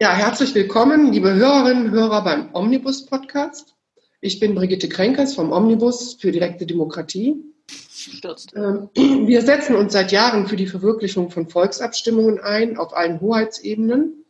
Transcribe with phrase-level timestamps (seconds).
[0.00, 3.74] Ja, herzlich willkommen, liebe Hörerinnen und Hörer beim Omnibus Podcast.
[4.20, 7.42] Ich bin Brigitte Krenkers vom Omnibus für direkte Demokratie.
[7.68, 8.54] Stürzt.
[8.54, 14.24] Ähm, wir setzen uns seit Jahren für die Verwirklichung von Volksabstimmungen ein, auf allen Hoheitsebenen,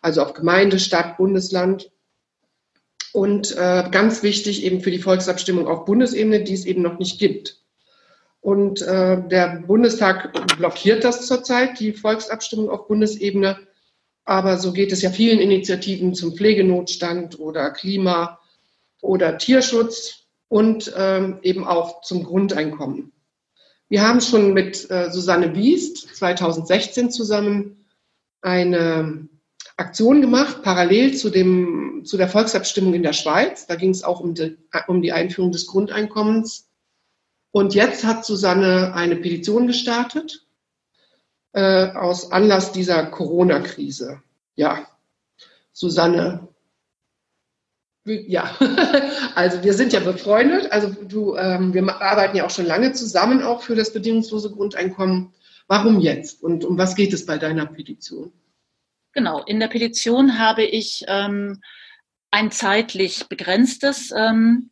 [0.00, 1.90] also auf Gemeinde, Stadt, Bundesland.
[3.12, 7.18] Und äh, ganz wichtig eben für die Volksabstimmung auf Bundesebene, die es eben noch nicht
[7.18, 7.64] gibt.
[8.40, 13.58] Und äh, der Bundestag blockiert das zurzeit, die Volksabstimmung auf Bundesebene.
[14.24, 18.38] Aber so geht es ja vielen Initiativen zum Pflegenotstand oder Klima
[19.00, 23.12] oder Tierschutz und ähm, eben auch zum Grundeinkommen.
[23.88, 27.84] Wir haben schon mit äh, Susanne Biest 2016 zusammen
[28.40, 29.28] eine
[29.76, 33.66] Aktion gemacht, parallel zu, dem, zu der Volksabstimmung in der Schweiz.
[33.66, 36.70] Da ging es auch um die, um die Einführung des Grundeinkommens
[37.52, 40.46] und jetzt hat Susanne eine Petition gestartet
[41.52, 44.22] äh, aus Anlass dieser Corona-Krise.
[44.54, 44.86] Ja,
[45.72, 46.48] Susanne.
[48.04, 48.56] Ja,
[49.34, 50.72] also wir sind ja befreundet.
[50.72, 55.34] Also du, ähm, wir arbeiten ja auch schon lange zusammen auch für das bedingungslose Grundeinkommen.
[55.66, 58.32] Warum jetzt und um was geht es bei deiner Petition?
[59.12, 61.60] Genau, in der Petition habe ich ähm,
[62.30, 64.70] ein zeitlich begrenztes ähm,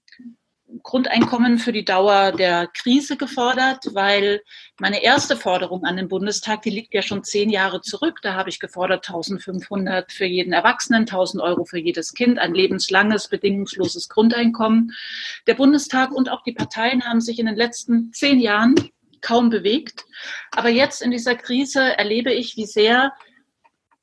[0.82, 4.42] Grundeinkommen für die Dauer der Krise gefordert, weil
[4.78, 8.18] meine erste Forderung an den Bundestag, die liegt ja schon zehn Jahre zurück.
[8.22, 13.28] Da habe ich gefordert 1500 für jeden Erwachsenen, 1000 Euro für jedes Kind, ein lebenslanges,
[13.28, 14.92] bedingungsloses Grundeinkommen.
[15.46, 18.74] Der Bundestag und auch die Parteien haben sich in den letzten zehn Jahren
[19.20, 20.04] kaum bewegt.
[20.50, 23.12] Aber jetzt in dieser Krise erlebe ich, wie sehr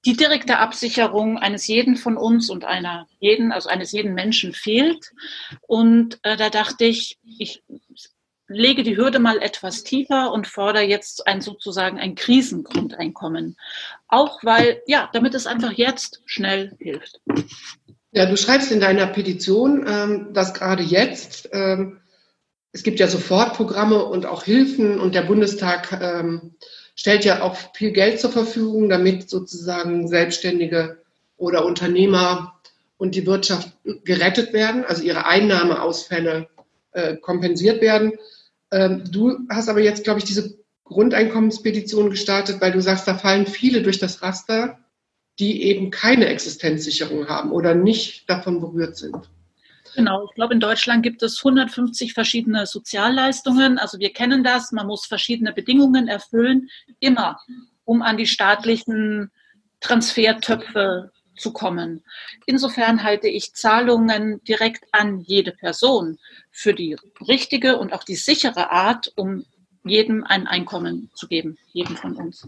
[0.06, 5.12] die direkte Absicherung eines jeden von uns und einer jeden, also eines jeden Menschen fehlt.
[5.62, 7.64] Und äh, da dachte ich, ich
[8.48, 13.58] lege die Hürde mal etwas tiefer und fordere jetzt ein sozusagen ein Krisengrundeinkommen.
[14.08, 17.20] Auch weil, ja, damit es einfach jetzt schnell hilft.
[18.12, 22.02] Ja, du schreibst in deiner Petition, ähm, dass gerade jetzt, ähm,
[22.72, 26.56] es gibt ja Sofortprogramme und auch Hilfen und der Bundestag ähm,
[26.96, 30.98] stellt ja auch viel Geld zur Verfügung, damit sozusagen Selbstständige
[31.38, 32.60] oder Unternehmer
[32.98, 33.72] und die Wirtschaft
[34.06, 36.48] gerettet werden, also ihre Einnahmeausfälle
[36.94, 38.14] äh, kompensiert werden.
[38.72, 43.48] Ähm, du hast aber jetzt, glaube ich, diese Grundeinkommenspetition gestartet, weil du sagst, da fallen
[43.48, 44.80] viele durch das Raster,
[45.40, 49.30] die eben keine Existenzsicherung haben oder nicht davon berührt sind.
[49.96, 53.78] Genau, ich glaube, in Deutschland gibt es 150 verschiedene Sozialleistungen.
[53.78, 56.70] Also wir kennen das, man muss verschiedene Bedingungen erfüllen,
[57.00, 57.40] immer,
[57.86, 59.32] um an die staatlichen
[59.80, 62.04] Transfertöpfe zu kommen.
[62.46, 66.18] Insofern halte ich Zahlungen direkt an jede Person
[66.52, 69.46] für die richtige und auch die sichere Art, um
[69.86, 72.48] jedem ein Einkommen zu geben, jedem von uns.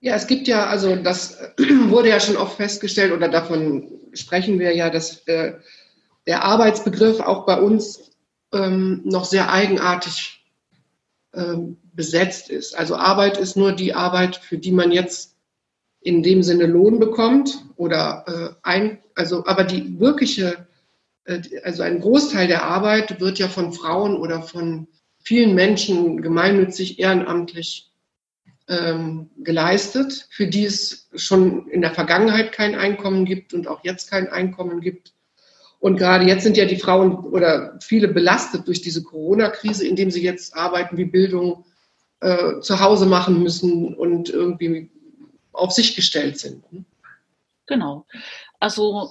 [0.00, 4.74] Ja, es gibt ja, also das wurde ja schon oft festgestellt oder davon sprechen wir
[4.74, 5.54] ja, dass äh,
[6.28, 8.12] der Arbeitsbegriff auch bei uns
[8.52, 10.44] ähm, noch sehr eigenartig
[11.32, 12.76] ähm, besetzt ist.
[12.76, 15.36] Also Arbeit ist nur die Arbeit, für die man jetzt
[16.00, 20.68] in dem Sinne Lohn bekommt oder äh, ein, also aber die wirkliche,
[21.24, 24.86] äh, also ein Großteil der Arbeit wird ja von Frauen oder von
[25.20, 27.90] vielen Menschen gemeinnützig ehrenamtlich
[28.68, 34.10] ähm, geleistet, für die es schon in der Vergangenheit kein Einkommen gibt und auch jetzt
[34.10, 35.14] kein Einkommen gibt.
[35.80, 40.22] Und gerade jetzt sind ja die Frauen oder viele belastet durch diese Corona-Krise, indem sie
[40.22, 41.64] jetzt arbeiten wie Bildung
[42.20, 44.90] äh, zu Hause machen müssen und irgendwie
[45.52, 46.64] auf sich gestellt sind.
[47.66, 48.06] Genau.
[48.58, 49.10] Also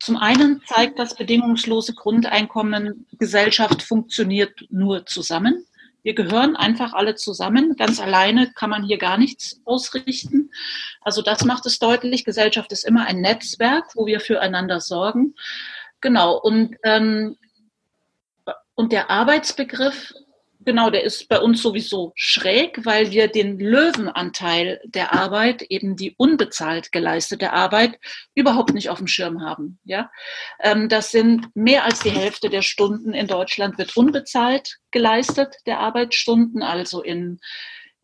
[0.00, 5.66] zum einen zeigt das bedingungslose Grundeinkommen, Gesellschaft funktioniert nur zusammen.
[6.02, 7.76] Wir gehören einfach alle zusammen.
[7.76, 10.50] Ganz alleine kann man hier gar nichts ausrichten.
[11.00, 12.26] Also das macht es deutlich.
[12.26, 15.34] Gesellschaft ist immer ein Netzwerk, wo wir füreinander sorgen.
[16.04, 16.36] Genau.
[16.36, 17.38] Und, ähm,
[18.74, 20.12] und der Arbeitsbegriff,
[20.60, 26.14] genau, der ist bei uns sowieso schräg, weil wir den Löwenanteil der Arbeit, eben die
[26.18, 27.98] unbezahlt geleistete Arbeit,
[28.34, 29.78] überhaupt nicht auf dem Schirm haben.
[29.84, 30.10] Ja,
[30.60, 35.80] ähm, das sind mehr als die Hälfte der Stunden in Deutschland wird unbezahlt geleistet, der
[35.80, 37.40] Arbeitsstunden, also in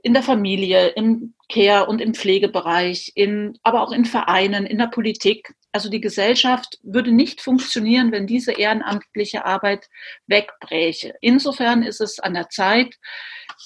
[0.03, 4.87] in der Familie, im Care- und im Pflegebereich, in, aber auch in Vereinen, in der
[4.87, 5.55] Politik.
[5.73, 9.89] Also die Gesellschaft würde nicht funktionieren, wenn diese ehrenamtliche Arbeit
[10.27, 11.15] wegbräche.
[11.21, 12.97] Insofern ist es an der Zeit,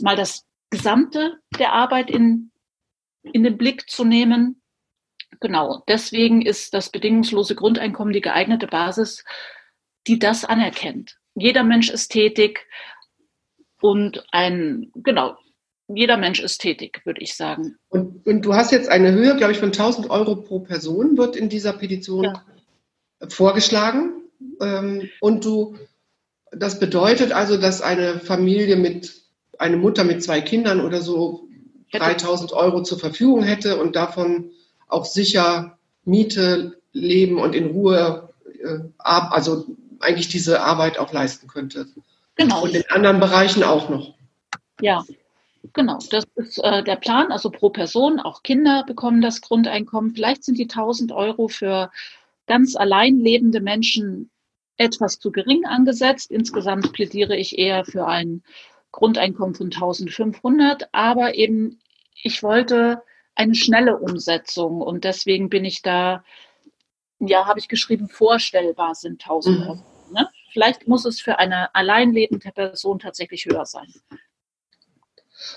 [0.01, 2.51] mal das Gesamte der Arbeit in,
[3.23, 4.61] in den Blick zu nehmen.
[5.41, 9.25] Genau, deswegen ist das bedingungslose Grundeinkommen die geeignete Basis,
[10.07, 11.17] die das anerkennt.
[11.35, 12.67] Jeder Mensch ist tätig
[13.81, 15.37] und ein, genau,
[15.89, 17.77] jeder Mensch ist tätig, würde ich sagen.
[17.89, 21.37] Und, und, du hast jetzt eine Höhe, glaube ich, von 1000 Euro pro Person, wird
[21.37, 22.43] in dieser Petition ja.
[23.29, 24.23] vorgeschlagen.
[24.61, 25.77] Ähm, und du,
[26.51, 29.23] das bedeutet also, dass eine Familie mit,
[29.59, 31.49] eine Mutter mit zwei Kindern oder so
[31.93, 34.51] 3000 Euro zur Verfügung hätte und davon
[34.89, 38.31] auch sicher Miete, Leben und in Ruhe,
[38.63, 39.67] äh, also
[40.01, 41.87] eigentlich diese Arbeit auch leisten könnte.
[42.37, 42.63] Genau.
[42.63, 44.15] Und in anderen Bereichen auch noch.
[44.81, 45.05] Ja,
[45.73, 45.99] genau.
[46.11, 47.33] Das ist äh, der Plan.
[47.33, 50.15] Also pro Person, auch Kinder bekommen das Grundeinkommen.
[50.15, 51.91] Vielleicht sind die 1000 Euro für
[52.47, 54.31] ganz allein lebende Menschen
[54.77, 56.31] etwas zu gering angesetzt.
[56.31, 58.43] Insgesamt plädiere ich eher für ein
[58.93, 60.89] Grundeinkommen von 1500.
[60.93, 61.81] Aber eben,
[62.23, 63.03] ich wollte
[63.35, 66.25] eine schnelle Umsetzung und deswegen bin ich da,
[67.19, 69.67] ja, habe ich geschrieben, vorstellbar sind 1000 mhm.
[69.67, 69.85] Euro.
[70.13, 70.29] Ne?
[70.53, 73.93] Vielleicht muss es für eine alleinlebende Person tatsächlich höher sein.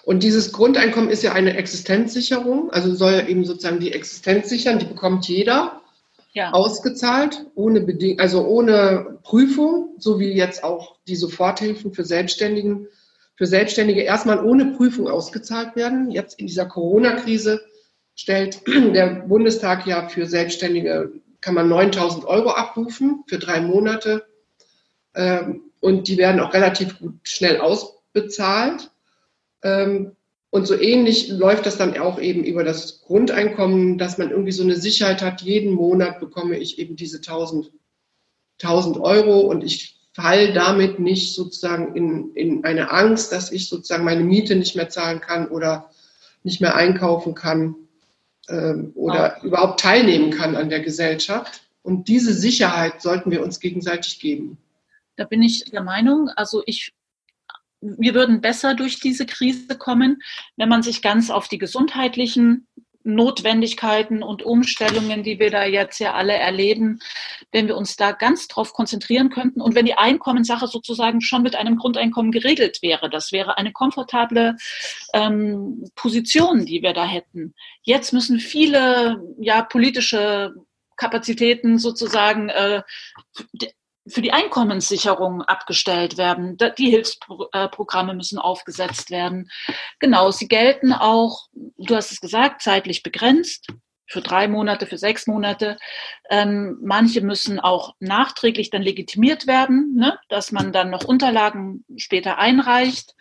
[0.03, 4.85] Und dieses Grundeinkommen ist ja eine Existenzsicherung, also soll eben sozusagen die Existenz sichern, die
[4.85, 5.81] bekommt jeder
[6.33, 6.51] ja.
[6.51, 12.87] ausgezahlt, ohne Beding also ohne Prüfung, so wie jetzt auch die Soforthilfen für Selbstständigen,
[13.35, 16.11] für Selbstständige erstmal ohne Prüfung ausgezahlt werden.
[16.11, 17.61] Jetzt in dieser Corona-Krise
[18.15, 21.11] stellt der Bundestag ja für Selbstständige,
[21.41, 24.25] kann man 9000 Euro abrufen für drei Monate.
[25.15, 28.89] Ähm, und die werden auch relativ gut schnell ausbezahlt.
[29.63, 30.15] Ähm,
[30.49, 34.63] und so ähnlich läuft das dann auch eben über das Grundeinkommen, dass man irgendwie so
[34.63, 37.71] eine Sicherheit hat, jeden Monat bekomme ich eben diese 1000,
[38.61, 44.03] 1000 Euro und ich falle damit nicht sozusagen in, in eine Angst, dass ich sozusagen
[44.03, 45.91] meine Miete nicht mehr zahlen kann oder
[46.43, 47.75] nicht mehr einkaufen kann
[48.49, 49.45] ähm, oder oh.
[49.45, 51.61] überhaupt teilnehmen kann an der Gesellschaft.
[51.83, 54.57] Und diese Sicherheit sollten wir uns gegenseitig geben.
[55.17, 56.93] Da bin ich der Meinung, also ich
[57.97, 60.21] wir würden besser durch diese Krise kommen,
[60.55, 62.67] wenn man sich ganz auf die gesundheitlichen
[63.07, 66.99] Notwendigkeiten und Umstellungen, die wir da jetzt ja alle erleben,
[67.51, 71.55] wenn wir uns da ganz drauf konzentrieren könnten und wenn die Einkommenssache sozusagen schon mit
[71.55, 73.09] einem Grundeinkommen geregelt wäre.
[73.09, 74.57] Das wäre eine komfortable
[75.13, 77.55] ähm, Position, die wir da hätten.
[77.81, 80.53] Jetzt müssen viele ja politische
[80.97, 82.81] Kapazitäten sozusagen äh,
[84.07, 86.57] für die Einkommenssicherung abgestellt werden.
[86.77, 89.49] Die Hilfsprogramme müssen aufgesetzt werden.
[89.99, 93.67] Genau, sie gelten auch, du hast es gesagt, zeitlich begrenzt
[94.09, 95.77] für drei Monate, für sechs Monate.
[96.29, 100.17] Ähm, manche müssen auch nachträglich dann legitimiert werden, ne?
[100.29, 103.15] dass man dann noch Unterlagen später einreicht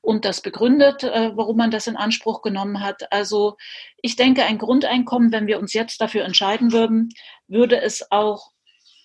[0.00, 3.12] und das begründet, äh, warum man das in Anspruch genommen hat.
[3.12, 3.56] Also
[4.00, 7.08] ich denke, ein Grundeinkommen, wenn wir uns jetzt dafür entscheiden würden,
[7.48, 8.52] würde es auch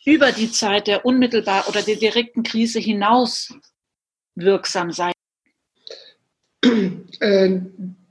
[0.05, 3.53] über die Zeit der unmittelbar oder der direkten Krise hinaus
[4.35, 5.13] wirksam sein?
[7.19, 7.61] Äh,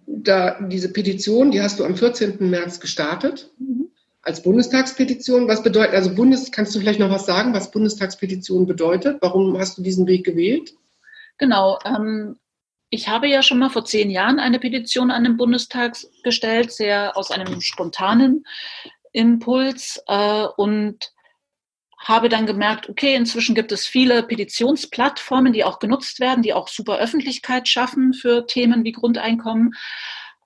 [0.06, 2.48] da, diese Petition, die hast du am 14.
[2.48, 3.88] März gestartet mhm.
[4.22, 5.48] als Bundestagspetition.
[5.48, 9.18] Was bedeutet, also Bundes, kannst du vielleicht noch was sagen, was Bundestagspetition bedeutet?
[9.20, 10.74] Warum hast du diesen Weg gewählt?
[11.38, 11.78] Genau.
[11.84, 12.36] Ähm,
[12.90, 17.16] ich habe ja schon mal vor zehn Jahren eine Petition an den Bundestag gestellt, sehr
[17.16, 18.44] aus einem spontanen
[19.12, 20.02] Impuls.
[20.06, 21.11] Äh, und
[22.02, 26.68] habe dann gemerkt, okay, inzwischen gibt es viele Petitionsplattformen, die auch genutzt werden, die auch
[26.68, 29.74] super Öffentlichkeit schaffen für Themen wie Grundeinkommen.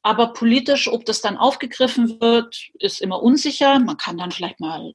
[0.02, 3.78] Aber politisch, ob das dann aufgegriffen wird, ist immer unsicher.
[3.80, 4.92] Man kann dann vielleicht mal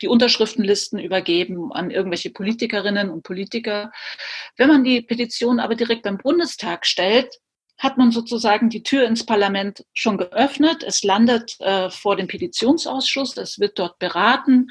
[0.00, 3.92] die Unterschriftenlisten übergeben an irgendwelche Politikerinnen und Politiker.
[4.56, 7.40] Wenn man die Petition aber direkt beim Bundestag stellt,
[7.78, 10.84] hat man sozusagen die Tür ins Parlament schon geöffnet.
[10.84, 14.68] Es landet äh, vor dem Petitionsausschuss, es wird dort beraten.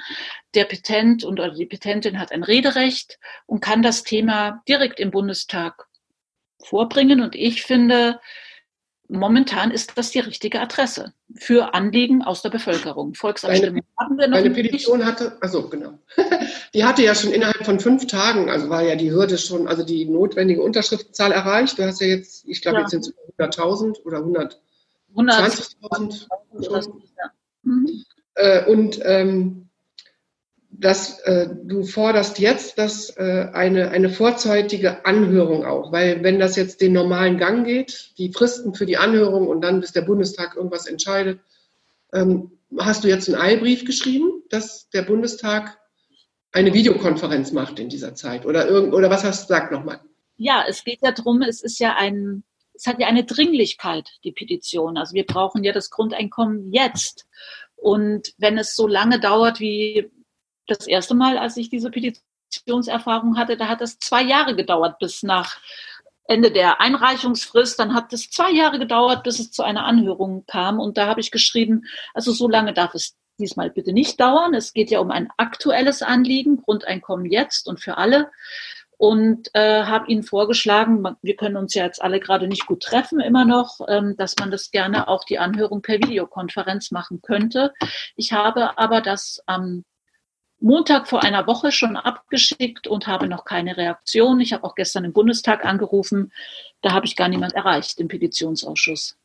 [0.53, 5.12] Der Petent und oder die Petentin hat ein Rederecht und kann das Thema direkt im
[5.12, 5.88] Bundestag
[6.63, 7.22] vorbringen.
[7.22, 8.19] Und ich finde,
[9.07, 13.15] momentan ist das die richtige Adresse für Anliegen aus der Bevölkerung.
[13.15, 16.00] Volksabstimmung haben wir noch Eine Petition hatte, also genau,
[16.74, 19.83] die hatte ja schon innerhalb von fünf Tagen, also war ja die Hürde schon, also
[19.83, 21.77] die notwendige Unterschriftenzahl erreicht.
[21.77, 22.83] Du hast ja jetzt, ich glaube, ja.
[22.83, 26.27] jetzt sind es 100.000 oder 120.000.
[27.17, 27.31] Ja.
[27.63, 28.03] Mhm.
[28.36, 29.62] Äh, und ähm,
[30.80, 36.56] dass äh, du forderst jetzt dass äh, eine, eine vorzeitige Anhörung auch, weil wenn das
[36.56, 40.56] jetzt den normalen Gang geht, die Fristen für die Anhörung und dann bis der Bundestag
[40.56, 41.39] irgendwas entscheidet,
[42.12, 45.77] ähm, hast du jetzt einen Eilbrief geschrieben, dass der Bundestag
[46.51, 50.00] eine Videokonferenz macht in dieser Zeit oder irgend oder was hast du gesagt nochmal?
[50.38, 54.32] Ja, es geht ja darum, es ist ja ein, es hat ja eine Dringlichkeit, die
[54.32, 54.98] Petition.
[54.98, 57.27] Also wir brauchen ja das Grundeinkommen jetzt.
[57.75, 60.10] Und wenn es so lange dauert wie
[60.67, 65.24] das erste Mal, als ich diese Petitionserfahrung hatte, da hat es zwei Jahre gedauert, bis
[65.24, 65.60] nach
[66.25, 67.79] Ende der Einreichungsfrist.
[67.79, 70.79] Dann hat es zwei Jahre gedauert, bis es zu einer Anhörung kam.
[70.79, 74.53] Und da habe ich geschrieben, also so lange darf es diesmal bitte nicht dauern.
[74.53, 78.32] Es geht ja um ein aktuelles Anliegen, Grundeinkommen jetzt und für alle.
[78.98, 83.20] Und äh, habe Ihnen vorgeschlagen, wir können uns ja jetzt alle gerade nicht gut treffen
[83.20, 87.74] immer noch, ähm, dass man das gerne auch die Anhörung per Videokonferenz machen könnte.
[88.15, 89.84] Ich habe aber das am
[90.63, 94.39] Montag vor einer Woche schon abgeschickt und habe noch keine Reaktion.
[94.39, 96.32] Ich habe auch gestern im Bundestag angerufen.
[96.82, 99.17] Da habe ich gar niemand erreicht im Petitionsausschuss.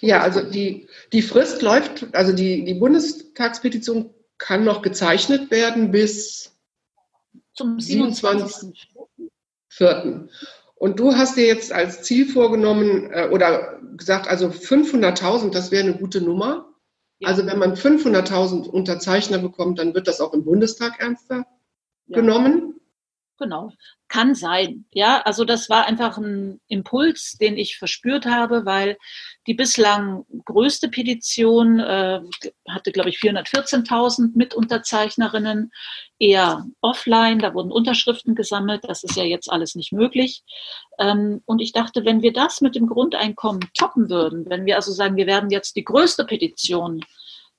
[0.00, 6.56] Ja, also die, die Frist läuft, also die, die Bundestagspetition kann noch gezeichnet werden bis
[7.52, 10.28] zum 27.04.
[10.76, 15.82] Und du hast dir jetzt als Ziel vorgenommen äh, oder gesagt, also 500.000, das wäre
[15.82, 16.69] eine gute Nummer.
[17.22, 21.46] Also wenn man 500.000 Unterzeichner bekommt, dann wird das auch im Bundestag ernster
[22.08, 22.79] genommen.
[23.40, 23.72] Genau,
[24.08, 24.84] kann sein.
[24.92, 28.98] Ja, also das war einfach ein Impuls, den ich verspürt habe, weil
[29.46, 32.20] die bislang größte Petition äh,
[32.68, 35.72] hatte, glaube ich, 414.000 Mitunterzeichnerinnen,
[36.18, 37.38] eher offline.
[37.38, 38.84] Da wurden Unterschriften gesammelt.
[38.84, 40.42] Das ist ja jetzt alles nicht möglich.
[40.98, 44.92] Ähm, und ich dachte, wenn wir das mit dem Grundeinkommen toppen würden, wenn wir also
[44.92, 47.06] sagen, wir werden jetzt die größte Petition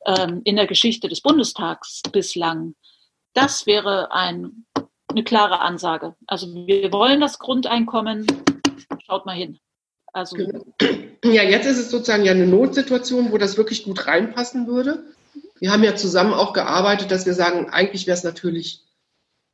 [0.05, 2.75] ähm, in der Geschichte des Bundestags bislang,
[3.33, 4.65] das wäre ein
[5.12, 6.15] eine klare Ansage.
[6.27, 8.25] Also wir wollen das Grundeinkommen,
[9.06, 9.60] schaut mal hin.
[10.13, 10.65] Also genau.
[11.24, 15.03] ja, jetzt ist es sozusagen ja eine Notsituation, wo das wirklich gut reinpassen würde.
[15.60, 18.84] Wir haben ja zusammen auch gearbeitet, dass wir sagen, eigentlich wäre es natürlich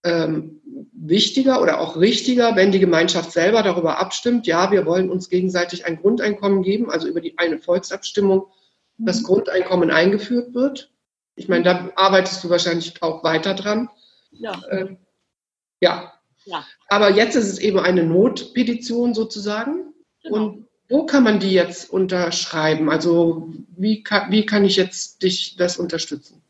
[0.03, 0.61] ähm,
[0.93, 5.85] wichtiger oder auch richtiger, wenn die Gemeinschaft selber darüber abstimmt, ja, wir wollen uns gegenseitig
[5.85, 8.47] ein Grundeinkommen geben, also über die eine Volksabstimmung
[8.97, 9.25] das mhm.
[9.25, 10.91] Grundeinkommen eingeführt wird.
[11.35, 13.89] Ich meine, da arbeitest du wahrscheinlich auch weiter dran.
[14.31, 14.59] Ja.
[14.71, 14.97] Ähm,
[15.81, 16.13] ja.
[16.45, 16.65] ja.
[16.89, 19.93] Aber jetzt ist es eben eine Notpetition sozusagen.
[20.23, 20.35] Genau.
[20.35, 22.89] Und wo kann man die jetzt unterschreiben?
[22.89, 26.41] Also wie kann, wie kann ich jetzt dich das unterstützen?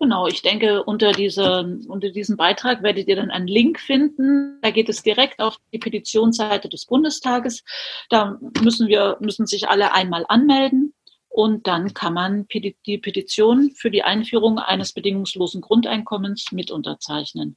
[0.00, 4.60] Genau, ich denke, unter, diese, unter diesem Beitrag werdet ihr dann einen Link finden.
[4.62, 7.64] Da geht es direkt auf die Petitionsseite des Bundestages.
[8.08, 10.94] Da müssen wir, müssen sich alle einmal anmelden.
[11.28, 17.56] Und dann kann man die Petition für die Einführung eines bedingungslosen Grundeinkommens mit unterzeichnen.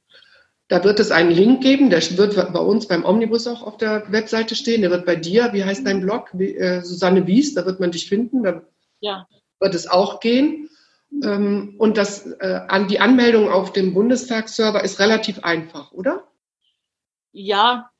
[0.72, 4.10] Da wird es einen Link geben, der wird bei uns beim Omnibus auch auf der
[4.10, 4.80] Webseite stehen.
[4.80, 6.32] Der wird bei dir, wie heißt dein Blog?
[6.32, 8.42] Äh, Susanne Wies, da wird man dich finden.
[8.42, 8.62] Da
[9.00, 9.28] ja.
[9.60, 10.70] wird es auch gehen.
[11.22, 16.26] Ähm, und das, äh, an die Anmeldung auf dem Bundestagsserver ist relativ einfach, oder?
[17.32, 17.90] Ja,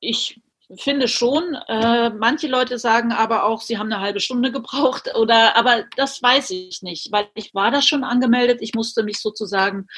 [0.00, 0.40] ich
[0.78, 1.58] finde schon.
[1.68, 6.22] Äh, manche Leute sagen aber auch, sie haben eine halbe Stunde gebraucht oder, aber das
[6.22, 8.60] weiß ich nicht, weil ich war da schon angemeldet.
[8.62, 9.88] Ich musste mich sozusagen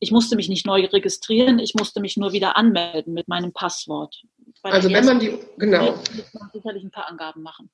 [0.00, 4.22] ich musste mich nicht neu registrieren, ich musste mich nur wieder anmelden mit meinem Passwort.
[4.62, 5.94] Bei also wenn man die, genau.
[6.32, 7.70] Man sicherlich ein paar Angaben machen.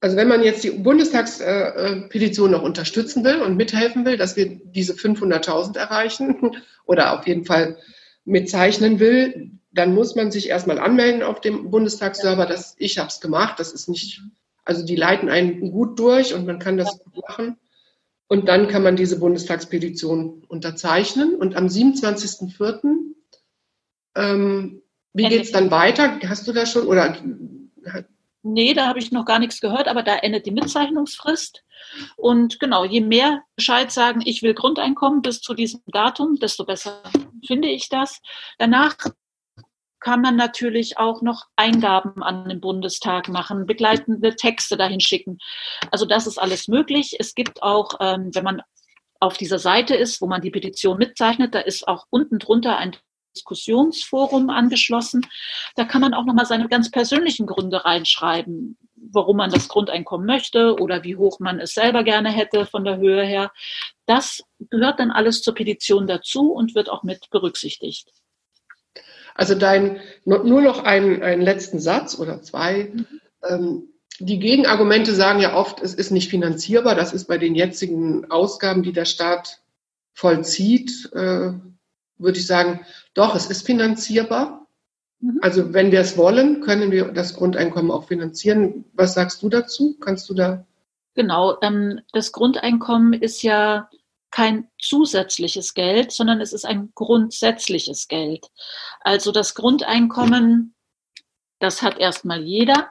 [0.00, 4.94] Also wenn man jetzt die Bundestagspetition noch unterstützen will und mithelfen will, dass wir diese
[4.94, 7.78] 500.000 erreichen oder auf jeden Fall
[8.24, 12.46] mitzeichnen will, dann muss man sich erstmal anmelden auf dem Bundestagsserver.
[12.46, 13.60] Das, ich habe es gemacht.
[13.60, 14.20] Das ist nicht,
[14.64, 17.56] also die leiten einen gut durch und man kann das gut machen.
[18.32, 21.34] Und dann kann man diese Bundestagspetition unterzeichnen.
[21.34, 22.80] Und am 27.04.
[24.16, 26.18] Ähm, wie geht es dann weiter?
[26.26, 27.18] Hast du da schon oder?
[28.42, 31.62] Nee, da habe ich noch gar nichts gehört, aber da endet die Mitzeichnungsfrist.
[32.16, 37.02] Und genau, je mehr Bescheid sagen, ich will Grundeinkommen bis zu diesem Datum, desto besser
[37.46, 38.22] finde ich das.
[38.56, 38.96] Danach
[40.02, 45.38] kann man natürlich auch noch Eingaben an den Bundestag machen, begleitende Texte dahin schicken.
[45.90, 47.16] Also das ist alles möglich.
[47.18, 48.62] Es gibt auch, ähm, wenn man
[49.20, 52.96] auf dieser Seite ist, wo man die Petition mitzeichnet, da ist auch unten drunter ein
[53.36, 55.24] Diskussionsforum angeschlossen.
[55.76, 60.74] Da kann man auch nochmal seine ganz persönlichen Gründe reinschreiben, warum man das Grundeinkommen möchte
[60.80, 63.52] oder wie hoch man es selber gerne hätte von der Höhe her.
[64.06, 68.10] Das gehört dann alles zur Petition dazu und wird auch mit berücksichtigt.
[69.34, 72.90] Also dein, nur noch einen, einen letzten Satz oder zwei.
[72.92, 73.06] Mhm.
[73.48, 76.94] Ähm, die Gegenargumente sagen ja oft, es ist nicht finanzierbar.
[76.94, 79.60] Das ist bei den jetzigen Ausgaben, die der Staat
[80.12, 81.52] vollzieht, äh,
[82.18, 82.80] würde ich sagen,
[83.14, 84.66] doch, es ist finanzierbar.
[85.20, 85.38] Mhm.
[85.40, 88.84] Also wenn wir es wollen, können wir das Grundeinkommen auch finanzieren.
[88.92, 89.96] Was sagst du dazu?
[89.98, 90.66] Kannst du da?
[91.14, 93.88] Genau, ähm, das Grundeinkommen ist ja
[94.32, 98.48] kein zusätzliches Geld, sondern es ist ein grundsätzliches Geld.
[99.00, 100.74] Also das Grundeinkommen,
[101.60, 102.90] das hat erstmal jeder.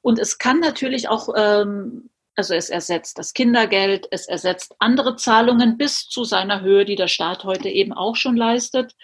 [0.00, 5.76] Und es kann natürlich auch, ähm, also es ersetzt das Kindergeld, es ersetzt andere Zahlungen
[5.76, 8.94] bis zu seiner Höhe, die der Staat heute eben auch schon leistet.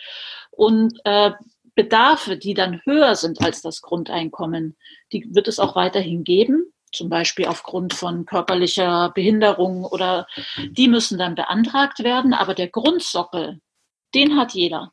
[0.50, 1.32] Und äh,
[1.74, 4.76] Bedarfe, die dann höher sind als das Grundeinkommen,
[5.12, 10.26] die wird es auch weiterhin geben, zum Beispiel aufgrund von körperlicher Behinderung oder
[10.70, 12.34] die müssen dann beantragt werden.
[12.34, 13.60] Aber der Grundsockel,
[14.14, 14.92] den hat jeder.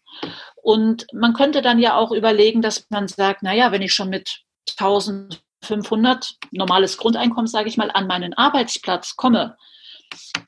[0.55, 4.41] Und man könnte dann ja auch überlegen, dass man sagt, naja, wenn ich schon mit
[4.77, 9.57] 1500 normales Grundeinkommen, sage ich mal, an meinen Arbeitsplatz komme,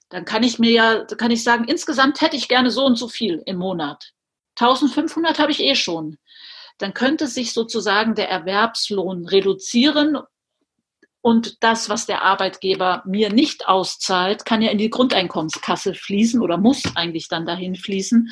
[0.10, 3.08] dann kann ich mir ja, kann ich sagen, insgesamt hätte ich gerne so und so
[3.08, 4.12] viel im Monat.
[4.60, 6.17] 1500 habe ich eh schon.
[6.77, 10.17] Dann könnte sich sozusagen der Erwerbslohn reduzieren
[11.22, 16.58] und das, was der Arbeitgeber mir nicht auszahlt, kann ja in die Grundeinkommenskasse fließen oder
[16.58, 18.32] muss eigentlich dann dahin fließen.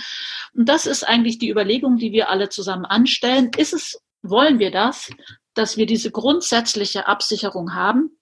[0.55, 3.51] Und das ist eigentlich die Überlegung, die wir alle zusammen anstellen.
[3.55, 5.11] Ist es, wollen wir das,
[5.53, 8.17] dass wir diese grundsätzliche Absicherung haben?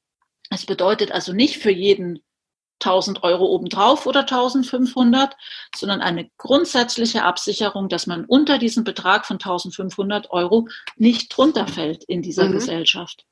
[0.49, 2.19] Es bedeutet also nicht für jeden
[2.81, 5.35] 1000 Euro obendrauf oder 1500,
[5.75, 12.03] sondern eine grundsätzliche Absicherung, dass man unter diesem Betrag von 1500 Euro nicht drunter fällt
[12.03, 12.53] in dieser mhm.
[12.53, 13.25] Gesellschaft.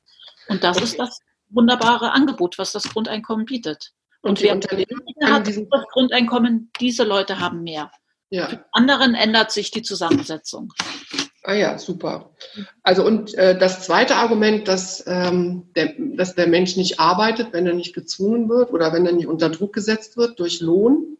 [0.48, 3.92] Und das ist das wunderbare Angebot, was das Grundeinkommen bietet.
[4.22, 7.90] Und, Und wer Unternehmen hat das Grundeinkommen, diese Leute haben mehr.
[8.28, 8.48] Ja.
[8.48, 10.72] Für anderen ändert sich die Zusammensetzung.
[11.44, 12.34] Ah ja, super.
[12.82, 17.68] Also und äh, das zweite Argument, dass, ähm, der, dass der Mensch nicht arbeitet, wenn
[17.68, 21.18] er nicht gezwungen wird oder wenn er nicht unter Druck gesetzt wird durch Lohn,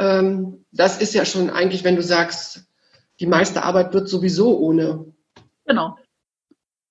[0.00, 2.64] ähm, das ist ja schon eigentlich, wenn du sagst,
[3.20, 5.04] die meiste Arbeit wird sowieso ohne,
[5.64, 5.96] genau.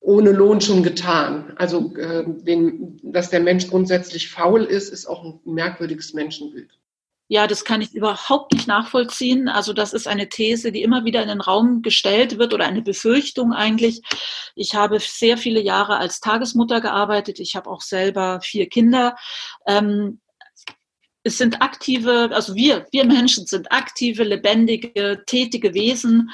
[0.09, 1.53] Ohne Lohn schon getan.
[1.55, 6.71] Also äh, den, dass der Mensch grundsätzlich faul ist, ist auch ein merkwürdiges Menschenbild.
[7.27, 9.49] Ja, das kann ich überhaupt nicht nachvollziehen.
[9.49, 12.81] Also das ist eine These, die immer wieder in den Raum gestellt wird oder eine
[12.81, 14.01] Befürchtung eigentlich.
[14.55, 17.39] Ich habe sehr viele Jahre als Tagesmutter gearbeitet.
[17.39, 19.15] Ich habe auch selber vier Kinder.
[19.67, 20.21] Ähm,
[21.23, 26.31] es sind aktive, also wir, wir Menschen sind aktive, lebendige, tätige Wesen.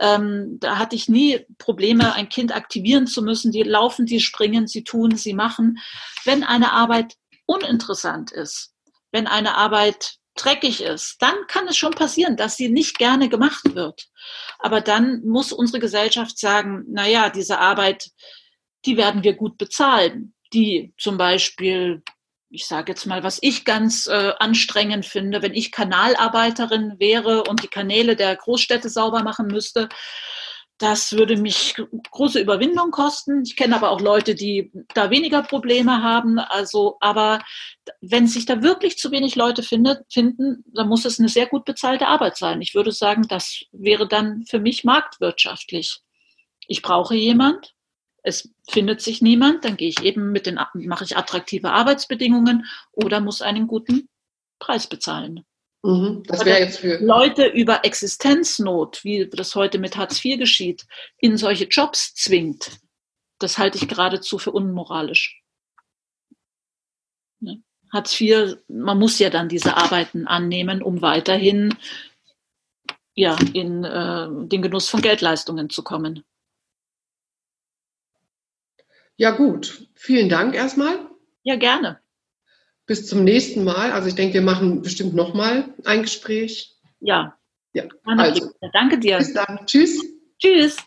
[0.00, 3.50] Ähm, da hatte ich nie Probleme, ein Kind aktivieren zu müssen.
[3.50, 5.78] Die laufen, die springen, sie tun, sie machen.
[6.24, 7.14] Wenn eine Arbeit
[7.46, 8.74] uninteressant ist,
[9.10, 13.74] wenn eine Arbeit dreckig ist, dann kann es schon passieren, dass sie nicht gerne gemacht
[13.74, 14.06] wird.
[14.60, 18.10] Aber dann muss unsere Gesellschaft sagen, na ja, diese Arbeit,
[18.84, 20.34] die werden wir gut bezahlen.
[20.52, 22.02] Die zum Beispiel,
[22.50, 27.62] ich sage jetzt mal, was ich ganz äh, anstrengend finde, wenn ich Kanalarbeiterin wäre und
[27.62, 29.88] die Kanäle der Großstädte sauber machen müsste,
[30.78, 31.74] das würde mich
[32.12, 33.42] große Überwindung kosten.
[33.42, 36.38] Ich kenne aber auch Leute, die da weniger Probleme haben.
[36.38, 37.40] Also, aber
[38.00, 41.64] wenn sich da wirklich zu wenig Leute findet, finden, dann muss es eine sehr gut
[41.64, 42.62] bezahlte Arbeit sein.
[42.62, 45.98] Ich würde sagen, das wäre dann für mich marktwirtschaftlich.
[46.68, 47.74] Ich brauche jemand.
[48.28, 53.20] Es findet sich niemand, dann gehe ich eben mit den, mache ich attraktive Arbeitsbedingungen oder
[53.20, 54.08] muss einen guten
[54.58, 55.44] Preis bezahlen.
[55.82, 60.86] Mhm, das wäre jetzt für Leute über Existenznot, wie das heute mit Hartz IV geschieht,
[61.16, 62.78] in solche Jobs zwingt.
[63.38, 65.40] Das halte ich geradezu für unmoralisch.
[67.40, 67.62] Ne?
[67.92, 71.74] Hartz IV, man muss ja dann diese Arbeiten annehmen, um weiterhin
[73.14, 76.24] ja, in äh, den Genuss von Geldleistungen zu kommen.
[79.18, 80.98] Ja gut, vielen Dank erstmal.
[81.42, 82.00] Ja, gerne
[82.88, 83.92] bis zum nächsten Mal.
[83.92, 86.74] Also ich denke, wir machen bestimmt nochmal ein Gespräch.
[86.98, 87.38] Ja.
[87.74, 87.84] Ja.
[88.04, 89.18] Also, danke dir.
[89.18, 89.60] Bis dann.
[89.66, 90.02] Tschüss.
[90.40, 90.78] Tschüss.